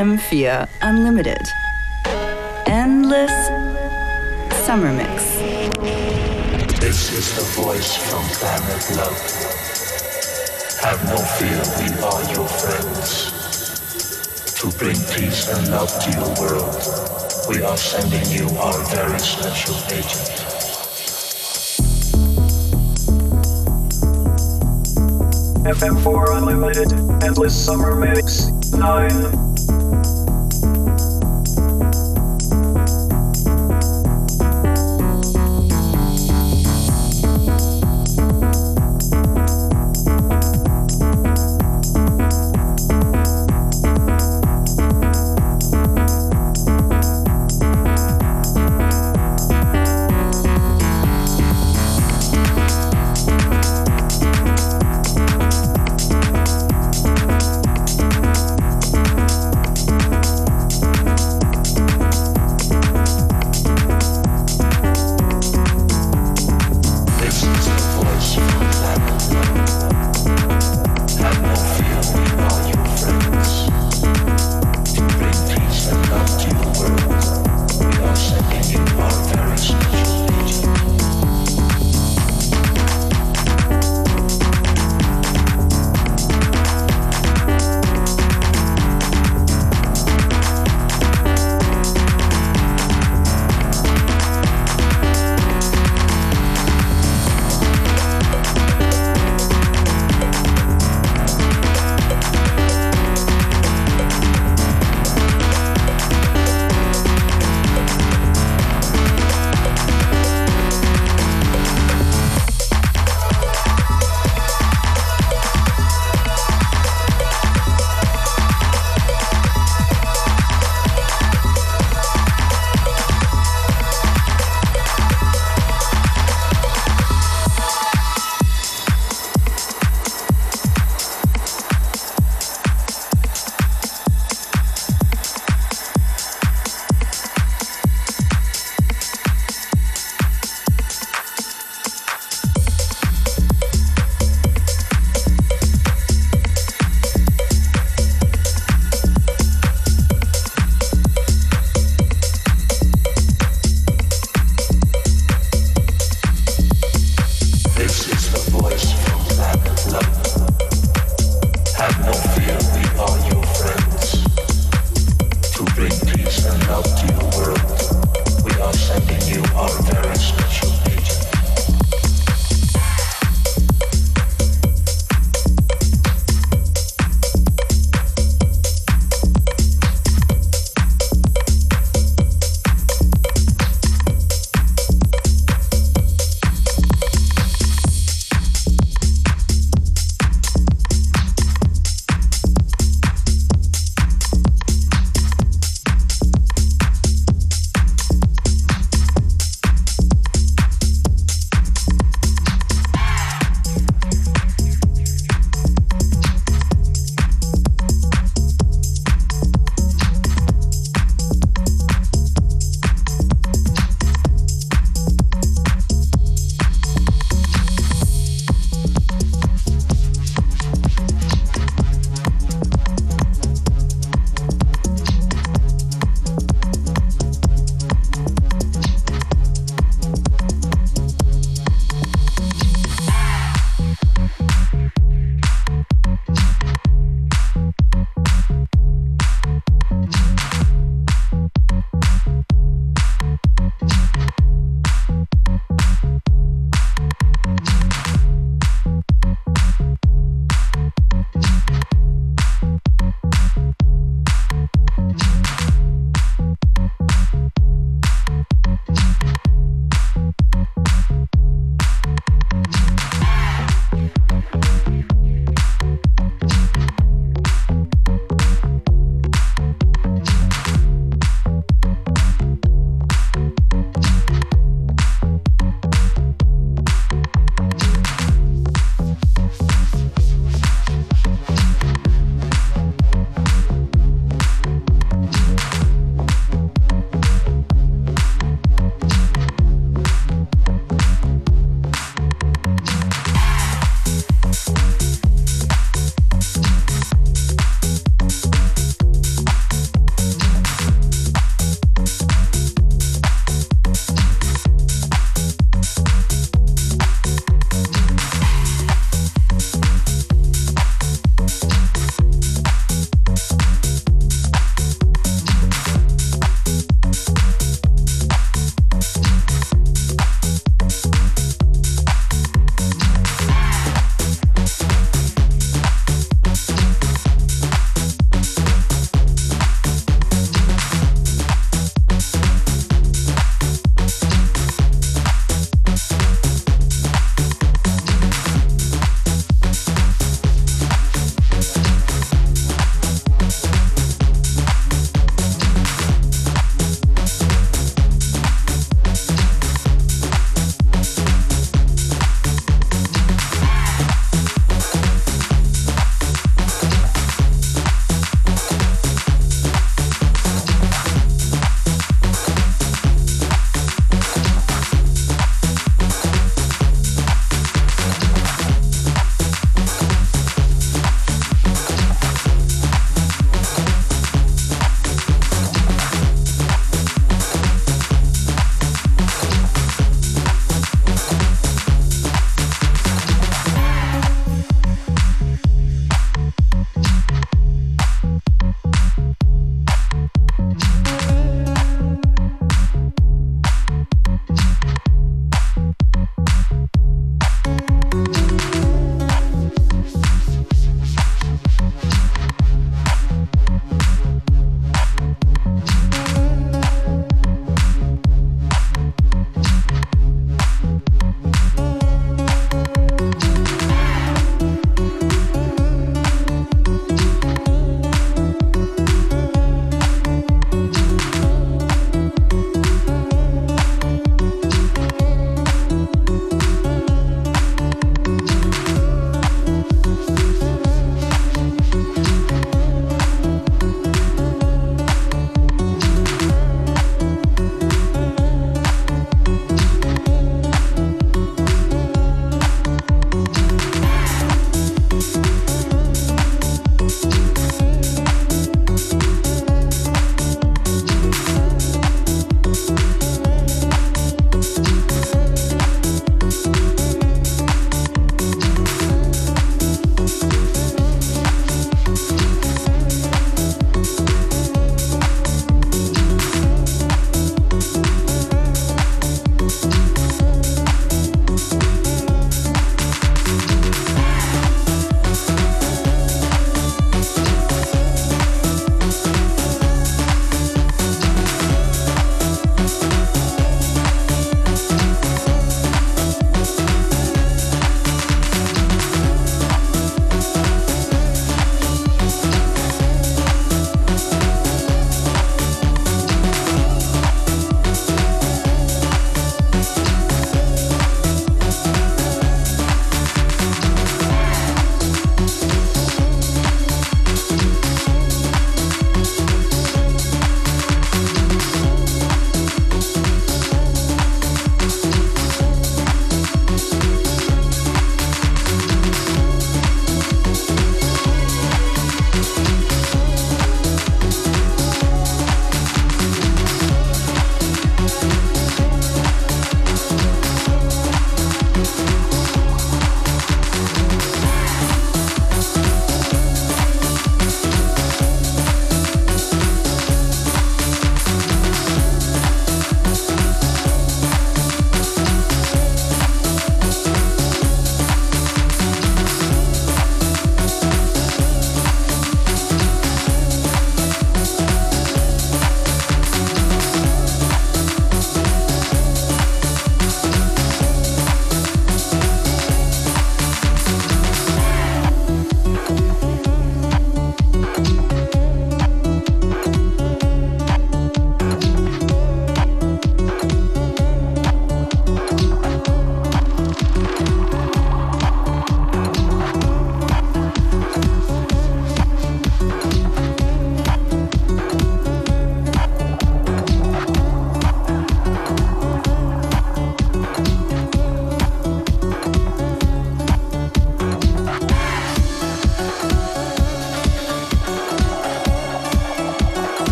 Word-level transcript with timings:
FM4 0.00 0.66
Unlimited. 0.80 1.46
Endless 2.64 3.30
Summer 4.64 4.94
Mix. 4.94 5.36
This 6.80 7.12
is 7.12 7.26
the 7.36 7.44
voice 7.60 7.96
from 8.08 8.24
Planet 8.40 8.96
Love. 8.96 9.20
Have 10.80 11.04
no 11.04 11.18
fear, 11.36 11.60
we 11.76 11.92
are 12.00 12.22
your 12.32 12.48
friends. 12.48 13.28
To 14.60 14.70
bring 14.78 14.96
peace 15.12 15.50
and 15.50 15.68
love 15.68 15.92
to 16.04 16.10
your 16.16 16.32
world, 16.40 16.74
we 17.50 17.62
are 17.62 17.76
sending 17.76 18.24
you 18.32 18.48
our 18.56 18.82
very 18.86 19.18
special 19.18 19.76
agent. 19.92 20.46
FM4 25.68 26.38
Unlimited, 26.38 26.90
Endless 27.22 27.54
Summer 27.54 27.94
Mix, 27.94 28.48
9. 28.72 29.49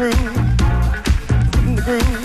groove, 0.00 0.14
get 0.14 1.64
in 1.64 1.76
the 1.76 1.82
groove, 1.82 2.22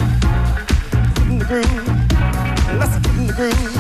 get 1.14 1.28
in 1.28 1.40
the 1.40 1.46
groove. 1.46 2.80
Let's 2.80 2.98
get 3.00 3.16
in 3.18 3.28
the 3.28 3.34
groove. 3.34 3.75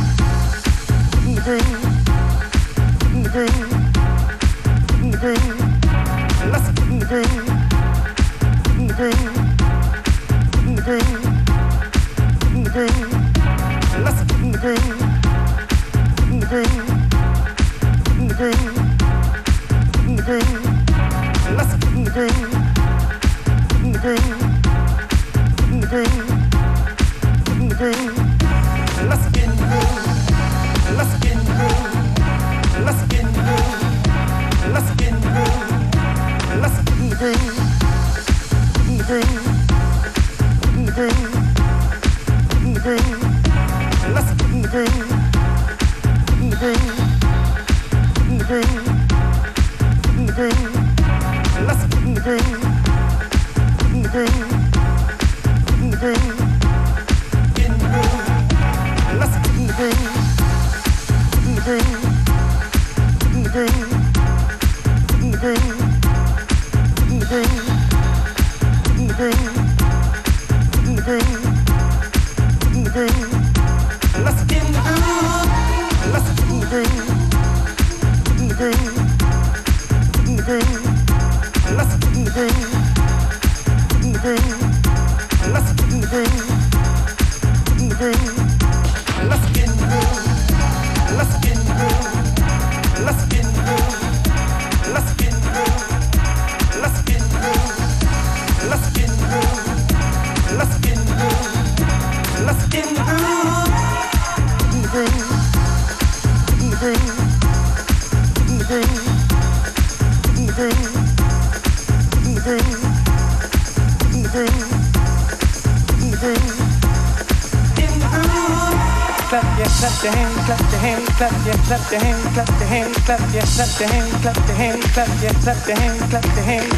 clap 121.17 121.45
your 121.45 121.55
clap 121.55 121.91
your 121.91 122.01
hands, 122.01 122.25
clap 122.33 122.49
your 122.49 122.67
hands, 122.67 122.97
clap 123.05 123.19
your 123.33 123.43
clap 123.43 123.79
your 123.79 123.89
hands, 123.89 124.13
clap 124.21 124.35
your 124.35 124.55
hands, 124.55 124.85
clap 124.91 125.21
your 125.21 125.33
clap 125.33 125.67
your 125.67 125.77
hands, 125.77 126.03
clap 126.09 126.25
your 126.25 126.43
hands. 126.43 126.73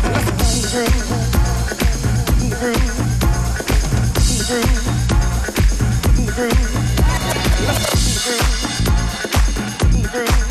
In 0.53 0.61
the 0.61 0.67
groove, 0.71 1.01
in 2.41 2.49
the 2.49 2.55
groove, 2.55 2.85
in 4.29 4.37
the 4.37 4.45
groove, 4.45 4.77
in 6.17 6.25
the 6.25 6.31
groove, 6.33 6.53
in 7.97 8.13
the 8.13 8.21
groove, 8.25 8.51
in 9.95 10.01
the 10.03 10.09
groove. 10.09 10.46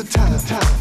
a 0.00 0.04
time. 0.04 0.38
time. 0.40 0.79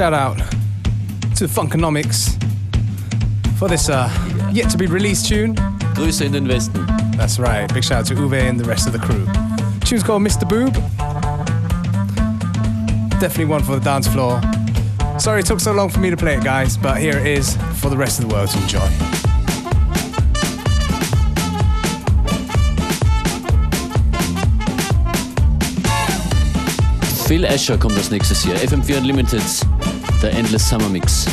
Shout 0.00 0.14
out 0.14 0.38
to 1.36 1.44
Funkonomics 1.44 2.32
for 3.58 3.68
this 3.68 3.90
uh, 3.90 4.08
yet 4.50 4.70
to 4.70 4.78
be 4.78 4.86
released 4.86 5.28
tune. 5.28 5.54
Grüße 5.94 6.24
in 6.24 6.32
den 6.32 6.48
Westen. 6.48 6.86
That's 7.18 7.38
right. 7.38 7.70
Big 7.74 7.84
shout 7.84 7.98
out 7.98 8.06
to 8.06 8.14
Uwe 8.14 8.40
and 8.48 8.58
the 8.58 8.64
rest 8.64 8.86
of 8.86 8.94
the 8.94 8.98
crew. 8.98 9.26
Tune's 9.80 10.02
called 10.02 10.22
Mr. 10.22 10.48
Boob. 10.48 10.72
Definitely 13.20 13.44
one 13.44 13.62
for 13.62 13.72
the 13.78 13.84
dance 13.84 14.08
floor. 14.08 14.40
Sorry 15.18 15.40
it 15.40 15.46
took 15.46 15.60
so 15.60 15.72
long 15.72 15.90
for 15.90 16.00
me 16.00 16.08
to 16.08 16.16
play 16.16 16.36
it, 16.36 16.44
guys, 16.44 16.78
but 16.78 16.96
here 16.96 17.18
it 17.18 17.26
is 17.26 17.58
for 17.74 17.90
the 17.90 17.96
rest 17.98 18.18
of 18.18 18.26
the 18.26 18.34
world 18.34 18.48
to 18.48 18.58
enjoy. 18.62 19.10
Phil 27.30 27.46
Asher 27.46 27.78
kommt 27.78 27.96
als 27.96 28.10
nächstes 28.10 28.42
hier. 28.42 28.56
FM4 28.56 28.96
Unlimited, 28.96 29.42
der 30.22 30.32
Endless 30.32 30.68
Summer 30.68 30.88
Mix. 30.88 31.26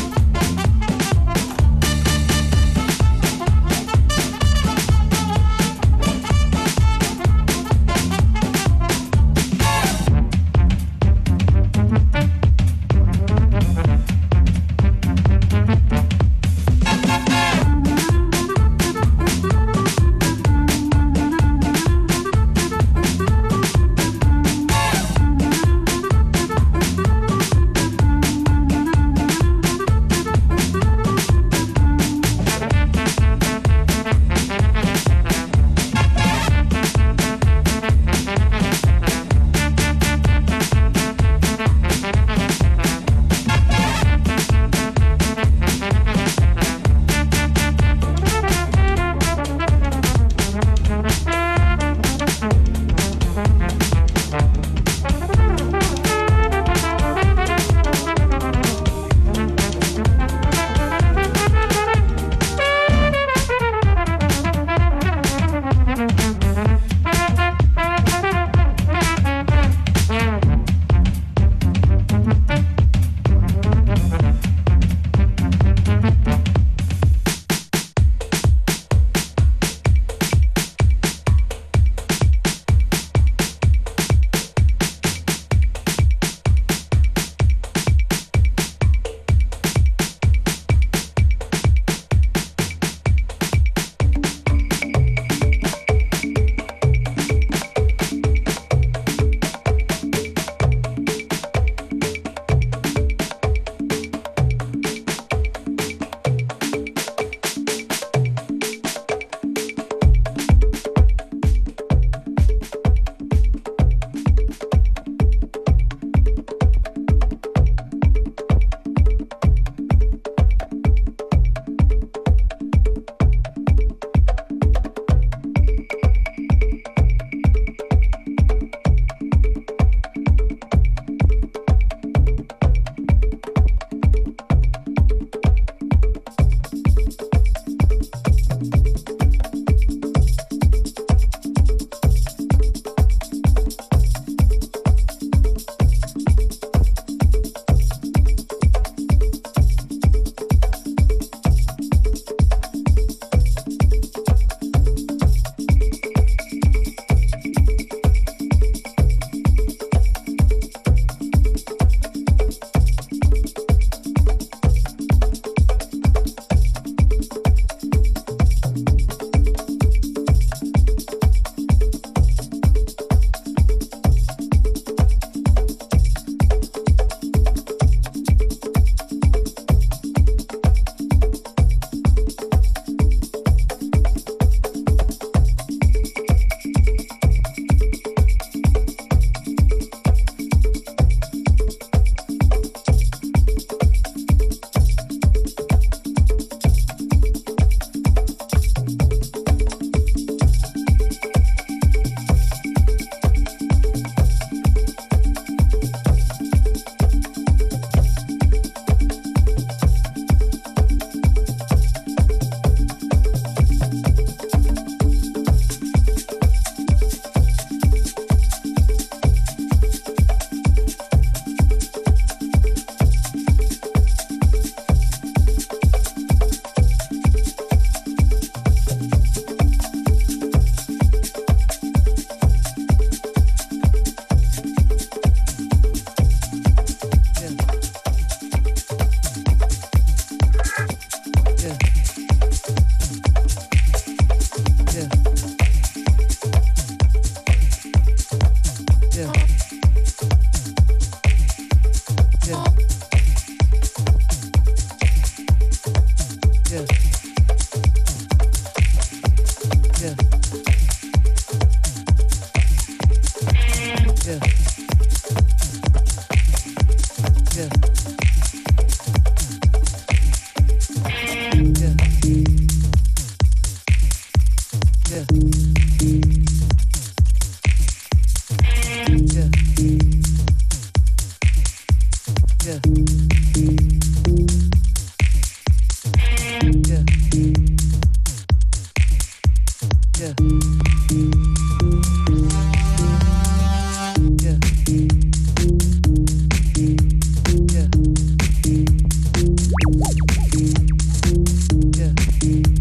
FM4 302.48 302.77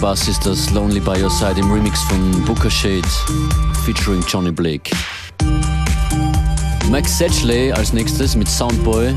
Ist 0.00 0.46
das 0.46 0.70
Lonely 0.70 1.00
by 1.00 1.20
Your 1.20 1.28
Side 1.28 1.58
im 1.58 1.72
Remix 1.72 2.02
von 2.04 2.44
Booker 2.44 2.70
Shade 2.70 3.08
featuring 3.84 4.22
Johnny 4.28 4.52
Blake. 4.52 4.94
Max 6.88 7.18
Setchley 7.18 7.72
als 7.72 7.92
nächstes 7.92 8.36
mit 8.36 8.48
Soundboy 8.48 9.12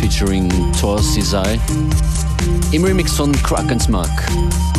featuring 0.00 0.48
Thor 0.80 1.02
Sisai 1.02 1.58
im 2.70 2.84
Remix 2.84 3.16
von 3.16 3.32
Kraken's 3.42 3.88
Mark. 3.88 4.10
As 4.28 4.69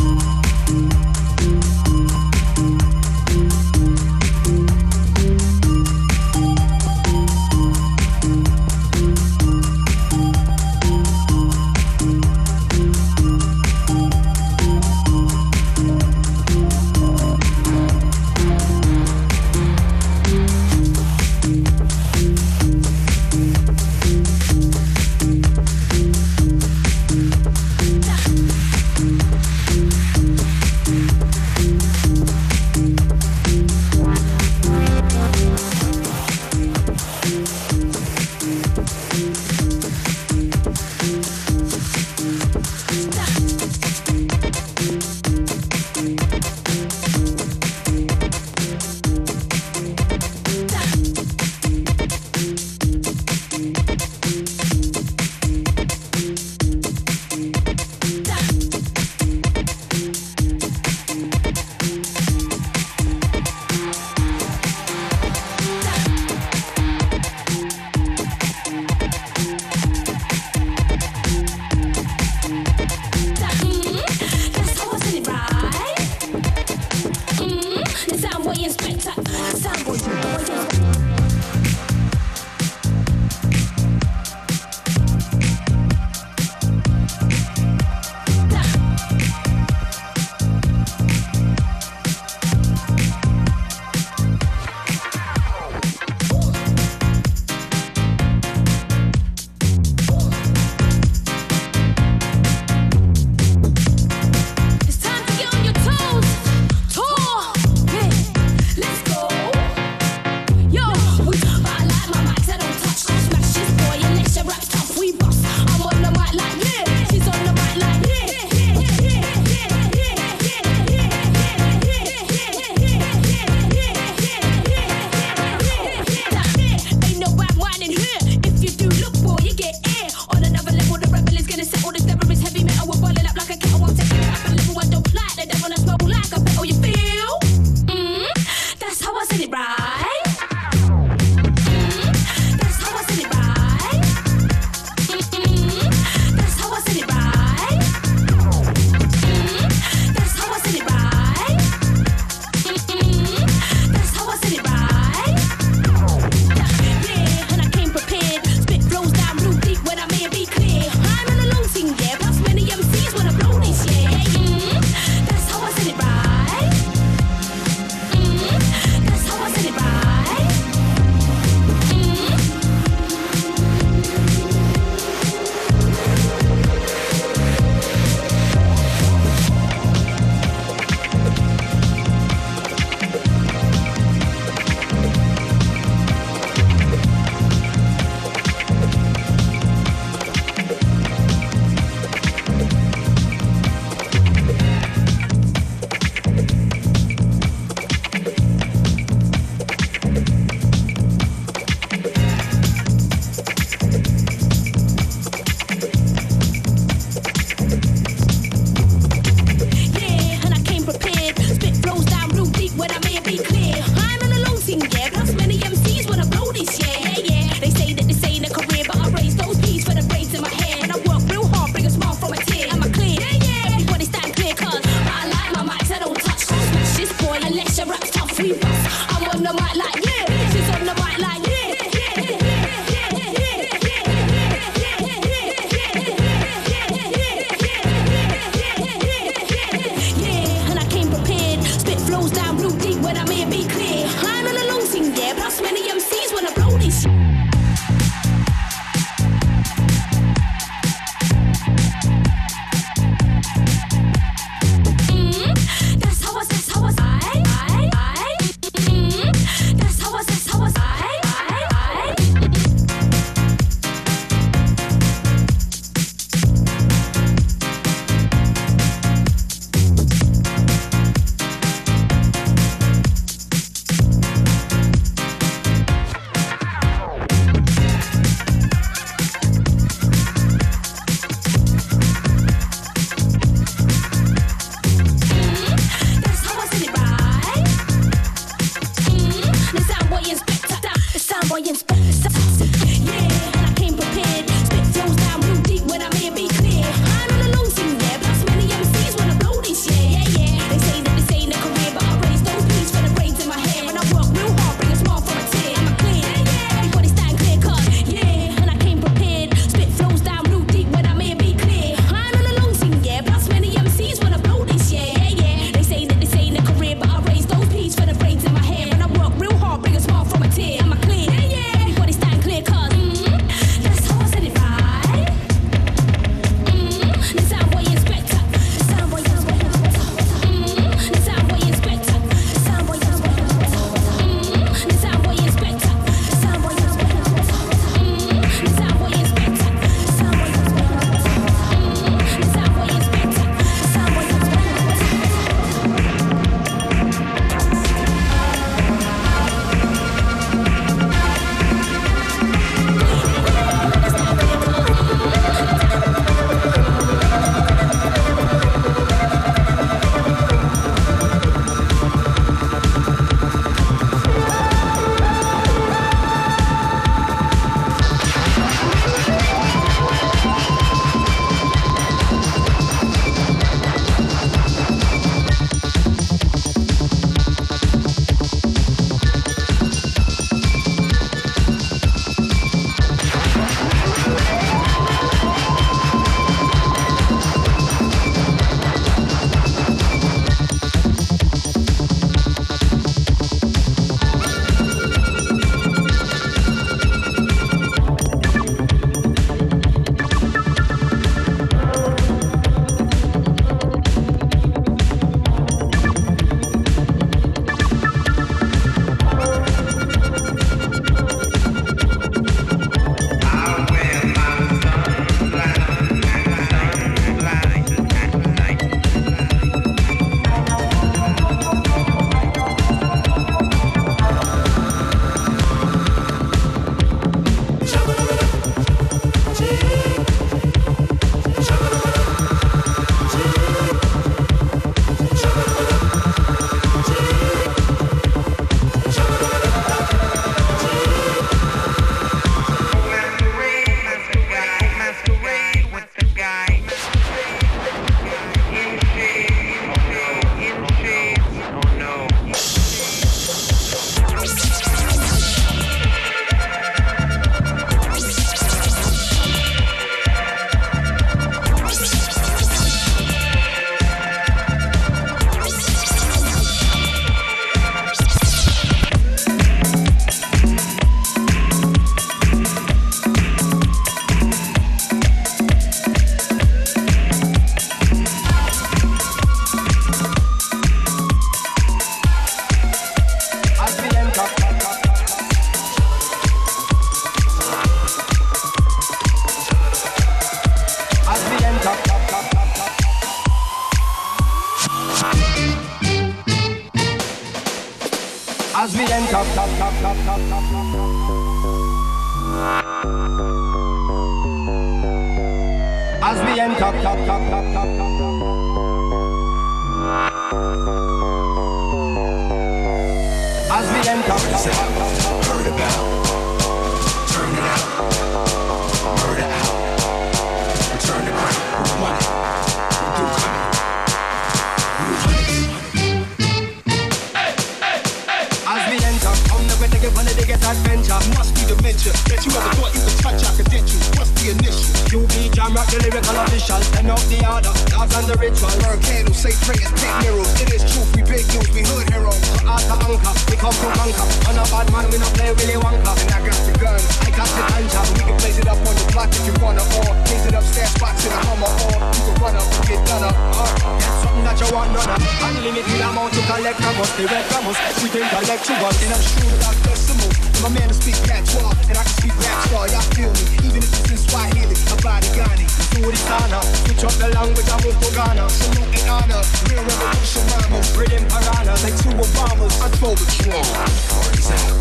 Must 531.92 532.04
be 532.04 532.10
dementia 532.10 532.36
that 532.36 532.46
you 532.46 532.52
ever 532.52 532.70
thought 532.76 532.94
you 532.94 533.00
could 533.00 533.18
touch 533.18 533.44
our 533.44 533.54
credentials. 533.54 534.08
What's 534.16 534.30
the 534.40 534.50
initial? 534.50 535.01
Be 535.12 535.52
jam 535.52 535.76
rock 535.76 535.84
the 535.92 536.00
lyrical 536.00 536.40
official. 536.40 536.80
Send 536.96 537.12
out 537.12 537.20
the 537.28 537.36
order, 537.44 537.68
dogs 537.92 538.16
and 538.16 538.26
the 538.32 538.36
ritual. 538.40 538.72
Burn 538.80 538.96
candles, 539.04 539.36
say 539.44 539.52
prayers, 539.60 539.92
take 540.00 540.16
mirrors. 540.24 540.48
It 540.56 540.72
is 540.72 540.88
truth, 540.88 541.12
we 541.12 541.20
big 541.20 541.44
news, 541.52 541.68
we 541.68 541.84
hood 541.84 542.08
heroes. 542.08 542.40
So 542.40 542.64
after 542.64 542.96
anchor, 542.96 543.34
we 543.52 543.60
come 543.60 543.76
to 543.76 543.88
conquer. 543.92 544.26
On 544.48 544.56
a 544.56 544.64
bad 544.72 544.88
man, 544.88 545.04
we 545.12 545.20
not 545.20 545.28
play 545.36 545.52
Willy 545.52 545.76
Wonka. 545.76 546.16
And 546.16 546.32
I 546.32 546.40
got 546.40 546.56
the 546.64 546.72
gun, 546.80 546.96
I 546.96 547.28
got 547.28 547.44
the 547.44 547.60
ganja. 547.60 548.00
We 548.08 548.20
can 548.24 548.36
place 548.40 548.56
it 548.56 548.64
up 548.72 548.80
on 548.80 548.94
the 548.96 549.04
block 549.12 549.28
if 549.36 549.44
you 549.44 549.52
wanna, 549.60 549.84
or 549.84 550.16
place 550.24 550.44
it 550.48 550.56
upstairs, 550.56 550.96
spots 550.96 551.28
in 551.28 551.32
a 551.36 551.38
Hummer, 551.44 551.68
or 551.68 551.96
you 552.08 552.22
can 552.32 552.36
run 552.40 552.56
up 552.56 552.64
and 552.72 552.84
get 552.88 553.00
done 553.04 553.24
up. 553.28 553.36
Uh, 553.36 553.84
or 553.84 553.92
get 554.00 554.12
something 554.24 554.44
that 554.48 554.56
you 554.64 554.68
want, 554.72 554.96
none 554.96 555.12
of. 555.12 555.20
Unlimited 555.44 556.00
amount 556.08 556.32
to 556.32 556.40
collect 556.48 556.80
from 556.80 556.96
us, 557.04 557.12
the 557.20 557.28
red 557.28 557.44
from 557.52 557.68
us. 557.68 557.76
We 558.00 558.08
can 558.08 558.24
collect 558.32 558.64
you 558.64 558.76
one 558.80 558.96
in 558.96 559.12
a 559.12 559.18
shoe 559.20 559.44
without 559.44 559.76
decimal. 559.84 560.32
My 560.64 560.72
man 560.72 560.88
to 560.88 560.96
speak 560.96 561.20
patois, 561.28 561.76
and 561.90 562.00
I 562.00 562.06
can 562.06 562.16
speak 562.16 562.34
rap 562.40 562.56
star, 562.64 562.88
y'all 562.88 563.04
feel 563.12 563.28
me? 563.28 563.44
Even 563.66 563.82
if 563.82 563.92
it's 563.92 564.08
in 564.08 564.16
Swahili, 564.16 564.78
a 564.94 564.96
body 565.02 565.26
Ghani, 565.34 565.66
Surisana, 565.66 566.62
switch 566.86 567.04
up 567.04 567.12
the 567.18 567.28
language, 567.34 567.68
I 567.68 567.76
to 567.98 568.10
Ghana. 568.14 568.48
Salute 568.48 569.00
and 569.00 569.10
honor, 569.10 569.42
real 569.68 569.82
revolution 569.82 570.42
rhymes, 570.46 570.92
Britain 570.94 571.24
piranhas, 571.26 571.82
like 571.82 571.96
two 571.98 572.14
Obamas, 572.14 572.78
unfold 572.86 573.18
the 573.18 573.26
strong. 573.30 573.66
Party's 574.08 574.50
out, 574.50 574.78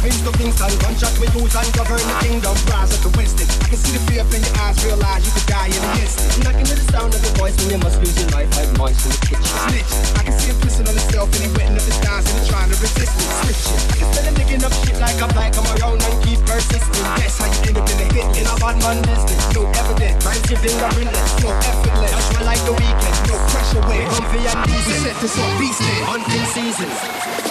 Prince 0.00 0.22
of 0.26 0.34
Kingston, 0.38 0.72
gunshot 0.78 1.14
we 1.18 1.26
use 1.36 1.54
and 1.56 1.68
govern 1.74 1.98
the 1.98 2.16
kingdom. 2.22 2.54
Rise 2.70 2.94
up 2.94 3.00
to 3.04 3.10
wisdom. 3.18 3.48
I 3.64 3.68
can 3.68 3.78
see 3.78 3.92
the 3.96 4.02
fear 4.08 4.24
in 4.24 4.40
your 4.40 4.56
eyes, 4.62 4.78
realize 4.84 5.22
you 5.26 5.32
could 5.34 5.48
die 5.50 5.68
in 5.68 5.82
an 5.82 6.00
instant. 6.00 6.44
Knocking 6.44 6.66
to 6.70 6.74
the 6.78 6.86
sound 6.92 7.10
of 7.12 7.20
your 7.20 7.34
voice 7.36 7.56
when 7.60 7.76
you 7.76 7.80
must 7.82 7.98
lose 8.00 8.16
your 8.16 8.30
life 8.30 8.48
like 8.56 8.70
mice 8.78 9.02
in 9.04 9.12
the 9.12 9.20
kitchen. 9.26 9.56
Snitch. 9.66 9.92
I 10.16 10.22
can 10.24 10.34
see 10.38 10.48
him 10.54 10.58
pissing 10.62 10.86
on 10.86 10.94
himself 10.94 11.28
and 11.34 11.42
he 11.42 11.48
wetting 11.58 11.76
up 11.76 11.84
his 11.84 11.98
thighs 11.98 12.24
and 12.24 12.34
he's 12.38 12.48
trying 12.48 12.70
to 12.70 12.76
resist 12.78 13.14
it. 13.18 13.30
Switching. 13.42 13.80
I 13.90 13.94
can 13.98 14.06
smell 14.12 14.26
him 14.26 14.34
digging 14.38 14.62
up 14.64 14.74
shit 14.84 14.96
like 15.02 15.18
a 15.20 15.28
black 15.34 15.52
on 15.58 15.64
my 15.66 15.78
own 15.84 15.98
and 15.98 16.14
keep 16.24 16.40
persisting. 16.46 17.06
That's 17.18 17.36
how 17.36 17.48
you 17.50 17.60
end 17.66 17.76
up 17.76 17.88
in 17.90 17.98
a 18.00 18.08
hit 18.14 18.28
in 18.40 18.46
a 18.46 18.54
bad 18.62 18.76
man 18.80 18.98
business. 19.04 19.42
No 19.52 19.62
evidence. 19.66 20.16
Crimes 20.22 20.46
your 20.48 20.60
fingerprintless. 20.62 21.30
No 21.42 21.48
effortless. 21.50 22.10
That's 22.14 22.28
why 22.32 22.42
like 22.46 22.62
the 22.62 22.74
weekend. 22.78 23.16
No 23.26 23.34
pressure 23.50 23.82
way. 23.90 24.06
Comfy 24.14 24.40
and 24.46 24.60
decent. 24.70 25.02
Set 25.02 25.16
this 25.18 25.36
up 25.36 25.50
beastin'. 25.58 26.06
Hunting 26.06 26.46
season. 26.54 27.45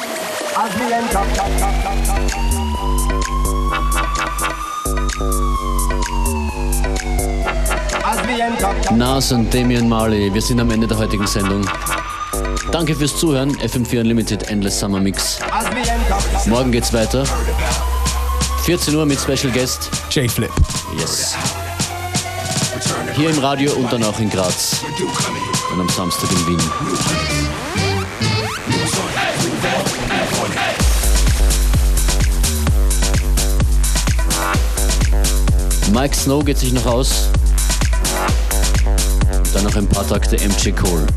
As 0.58 0.74
we 0.80 0.94
enter. 0.94 1.20
As 8.06 8.20
we 8.26 8.42
enter, 8.42 8.96
Nas 8.96 9.34
und 9.34 9.54
Damian 9.54 9.90
Marley, 9.90 10.34
wir 10.34 10.42
sind 10.42 10.62
am 10.62 10.72
Ende 10.72 10.88
der 10.88 10.98
heutigen 10.98 11.28
Sendung. 11.28 11.70
Danke 12.72 12.96
fürs 12.96 13.18
Zuhören, 13.18 13.58
FM4 13.58 14.00
Unlimited 14.00 14.44
Endless 14.44 14.80
Summer 14.80 15.02
Mix. 15.02 15.40
Morgen 16.46 16.72
geht's 16.72 16.94
weiter. 16.94 17.26
14 18.64 18.96
Uhr 18.96 19.06
mit 19.06 19.20
Special 19.20 19.52
Guest. 19.52 19.90
J-Flip. 20.10 20.52
Yes. 20.98 21.36
Hier 23.16 23.30
im 23.30 23.40
Radio 23.40 23.74
und 23.74 23.92
dann 23.92 24.04
auch 24.06 24.20
in 24.22 24.30
Graz. 24.30 24.78
Und 25.74 25.82
am 25.82 25.90
Samstag 25.90 26.32
in 26.32 26.48
Wien. 26.48 27.25
Mike 35.96 36.14
Snow 36.14 36.44
geht 36.44 36.58
sich 36.58 36.74
noch 36.74 36.86
aus. 36.88 37.30
Und 39.32 39.56
dann 39.56 39.64
noch 39.64 39.78
ein 39.78 39.88
paar 39.88 40.06
Takte 40.06 40.36
MJ 40.36 40.72
Cole. 40.72 41.08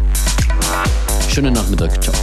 Schönen 1.29 1.53
Nachmittag. 1.53 2.01
Ciao. 2.01 2.18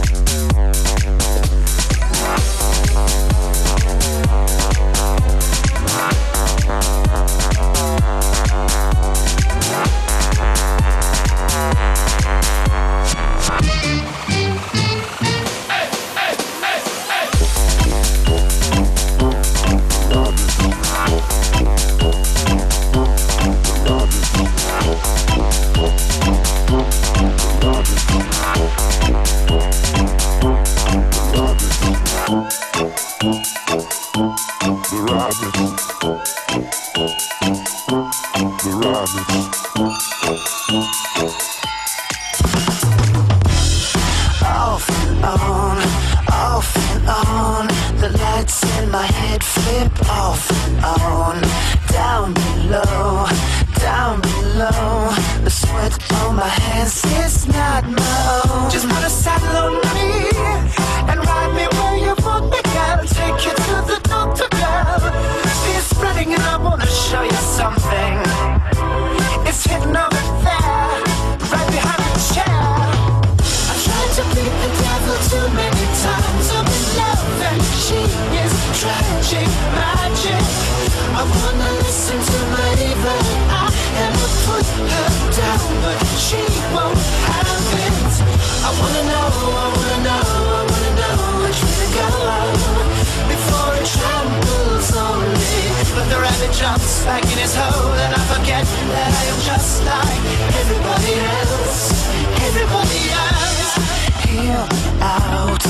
Jumps 96.58 97.04
back 97.04 97.22
in 97.22 97.38
his 97.38 97.54
hole 97.54 97.92
and 97.92 98.14
I 98.14 98.22
forget 98.32 98.64
that 98.64 99.12
I 99.12 99.24
am 99.32 99.40
just 99.44 99.84
like 99.84 100.24
everybody 100.60 101.14
else. 101.36 102.06
Everybody 102.48 103.02
else. 103.12 103.76
Hear 104.24 104.62
out, 105.04 105.62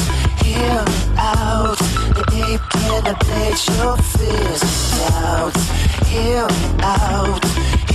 hear 0.44 0.84
out. 1.18 1.78
The 2.14 2.24
ape 2.46 2.66
can 2.70 3.02
ablate 3.02 3.62
your 3.78 3.96
fears 4.14 4.86
doubts. 4.98 5.64
Hear 6.06 6.46
out, 6.82 7.42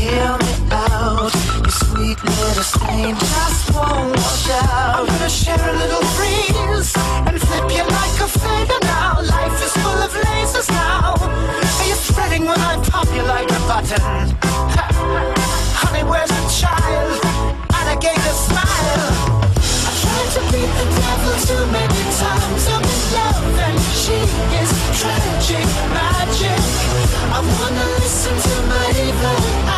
Hear 0.01 0.35
me 0.41 0.53
out. 0.71 1.29
Your 1.61 1.69
sweet 1.69 2.17
little 2.23 2.63
stain 2.63 3.13
just 3.13 3.69
won't 3.75 4.17
wash 4.17 4.49
out. 4.49 4.97
I'm 4.97 5.05
gonna 5.05 5.29
share 5.29 5.61
a 5.61 5.73
little 5.77 6.01
breeze 6.17 6.89
and 7.29 7.37
flip 7.37 7.69
you 7.69 7.85
like 7.85 8.17
a 8.17 8.25
fader 8.25 8.81
now. 8.81 9.21
Life 9.21 9.61
is 9.61 9.73
full 9.77 10.01
of 10.01 10.09
lasers 10.25 10.71
now. 10.71 11.13
Are 11.21 11.85
you 11.85 11.93
fretting 11.93 12.45
when 12.45 12.59
I 12.59 12.81
pop 12.89 13.13
you 13.13 13.21
like 13.21 13.45
a 13.45 13.61
button? 13.69 14.01
Honey, 15.77 16.03
where's 16.09 16.33
the 16.33 16.45
child? 16.49 17.21
Alligator 17.69 18.35
smile. 18.49 19.05
I 19.85 19.91
tried 20.01 20.29
to 20.33 20.41
beat 20.49 20.71
the 20.81 20.87
devil 20.97 21.35
too 21.45 21.63
many 21.77 22.01
times. 22.17 22.63
I'm 22.73 22.81
in 22.81 23.01
love 23.13 23.53
and 23.69 23.77
she 24.01 24.17
is 24.65 24.69
tragic 24.97 25.67
magic. 25.93 26.57
I 27.29 27.39
wanna 27.39 27.85
listen 28.01 28.33
to 28.33 28.55
my 28.65 28.87
evil 28.97 29.70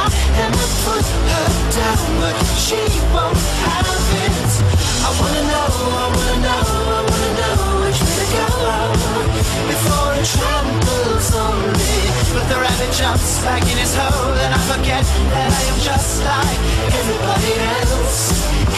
put 0.84 1.06
her 1.32 1.48
down, 1.72 2.04
but 2.20 2.36
she 2.60 2.80
won't 3.16 3.40
have 3.64 3.88
it. 3.88 4.52
I 5.04 5.10
wanna 5.20 5.44
know, 5.52 5.68
I 5.96 6.08
wanna 6.16 6.38
know, 6.44 6.64
I 6.92 7.02
wanna 7.08 7.32
know 7.40 7.56
which 7.84 8.00
way 8.04 8.16
to 8.20 8.28
go 8.34 8.74
before 9.72 10.12
it 10.20 10.28
tramples 10.28 11.30
on 11.36 11.56
me. 11.80 11.96
But 12.36 12.46
the 12.52 12.58
rabbit 12.60 12.92
jumps 12.92 13.42
back 13.44 13.64
in 13.64 13.78
his 13.78 13.96
hole, 13.96 14.36
and 14.44 14.52
I 14.54 14.62
forget 14.72 15.06
that 15.34 15.50
I 15.60 15.64
am 15.72 15.80
just 15.80 16.24
like 16.24 16.60
everybody 17.00 17.54
else. 17.80 18.73